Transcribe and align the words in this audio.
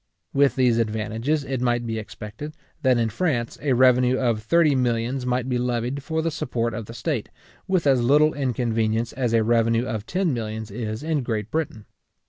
With 0.33 0.55
these 0.55 0.79
advantages, 0.79 1.43
it 1.43 1.61
might 1.61 1.85
be 1.85 1.99
expected, 1.99 2.55
that 2.81 2.97
in 2.97 3.09
France 3.11 3.59
a 3.61 3.73
revenue 3.73 4.17
of 4.17 4.41
thirty 4.41 4.73
millions 4.73 5.27
might 5.27 5.47
be 5.47 5.59
levied 5.59 6.01
for 6.01 6.23
the 6.23 6.31
support 6.31 6.73
of 6.73 6.87
the 6.87 6.93
state, 6.95 7.29
with 7.67 7.85
as 7.85 8.01
little 8.01 8.33
inconvenience 8.33 9.13
as 9.13 9.31
a 9.31 9.43
revenue 9.43 9.85
of 9.85 10.07
ten 10.07 10.33
millions 10.33 10.71
is 10.71 11.03
in 11.03 11.21
Great 11.21 11.51
Britain. 11.51 11.85